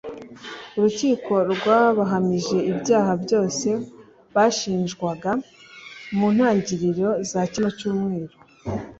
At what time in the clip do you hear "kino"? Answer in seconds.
7.51-7.69